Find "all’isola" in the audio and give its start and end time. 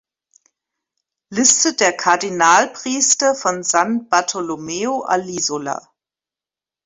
5.05-5.79